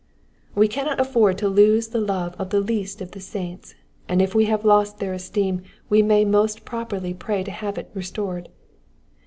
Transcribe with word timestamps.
We 0.55 0.67
cannot 0.67 0.99
afford 0.99 1.37
to 1.37 1.47
lose 1.47 1.89
the 1.89 2.01
love 2.01 2.33
of 2.39 2.49
the 2.49 2.59
least 2.59 3.01
of 3.01 3.11
the 3.11 3.19
saints, 3.19 3.75
and 4.09 4.19
if 4.19 4.33
we 4.33 4.45
have 4.45 4.65
lost 4.65 4.97
their 4.97 5.13
esteem 5.13 5.61
we 5.91 6.01
may 6.01 6.25
most 6.25 6.65
properly 6.65 7.13
pray 7.13 7.43
to 7.43 7.51
have 7.51 7.77
it 7.77 7.91
restored. 7.93 8.49